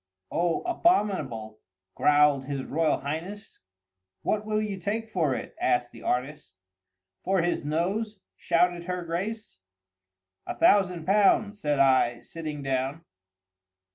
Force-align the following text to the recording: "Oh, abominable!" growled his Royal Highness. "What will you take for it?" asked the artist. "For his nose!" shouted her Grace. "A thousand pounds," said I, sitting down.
"Oh, 0.31 0.61
abominable!" 0.63 1.59
growled 1.93 2.45
his 2.45 2.63
Royal 2.63 3.01
Highness. 3.01 3.59
"What 4.23 4.47
will 4.47 4.59
you 4.59 4.79
take 4.79 5.11
for 5.11 5.35
it?" 5.35 5.55
asked 5.61 5.91
the 5.91 6.01
artist. 6.01 6.55
"For 7.23 7.43
his 7.43 7.63
nose!" 7.63 8.19
shouted 8.35 8.85
her 8.85 9.05
Grace. 9.05 9.59
"A 10.47 10.55
thousand 10.55 11.05
pounds," 11.05 11.61
said 11.61 11.77
I, 11.77 12.21
sitting 12.21 12.63
down. 12.63 13.05